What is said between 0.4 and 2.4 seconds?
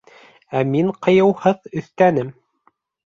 Ә мин ҡыйыуһыҙ өҫтәнем: